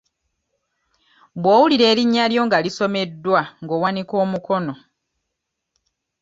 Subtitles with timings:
[1.41, 4.73] Bw'owulira erinnya lyo nga lisomeddwa nga owanika omukono.